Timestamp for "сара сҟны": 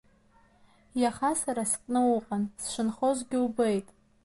1.41-2.01